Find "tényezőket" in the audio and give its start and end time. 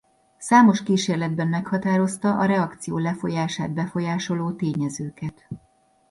4.51-5.47